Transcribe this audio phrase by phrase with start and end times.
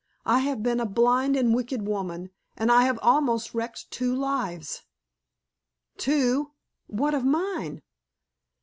[0.25, 4.81] "I have been a blind and wicked woman, and I have almost wrecked two lives."
[5.95, 6.53] Two!
[6.87, 7.83] What of mine?